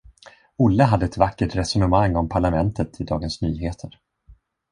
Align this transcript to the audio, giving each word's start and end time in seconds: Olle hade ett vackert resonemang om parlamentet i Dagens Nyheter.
Olle 0.57 0.83
hade 0.83 1.05
ett 1.05 1.17
vackert 1.17 1.55
resonemang 1.55 2.15
om 2.15 2.29
parlamentet 2.29 3.01
i 3.01 3.03
Dagens 3.03 3.41
Nyheter. 3.41 3.99